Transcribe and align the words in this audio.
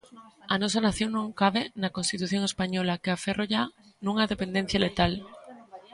A 0.53 0.55
nosa 0.61 0.83
nación 0.87 1.09
non 1.13 1.37
cabe 1.41 1.61
na 1.81 1.93
Constitución 1.97 2.41
española 2.51 2.99
que 3.01 3.09
a 3.11 3.17
aferrolla 3.19 3.61
nunha 4.03 4.29
dependencia 4.33 4.81
letal. 4.85 5.13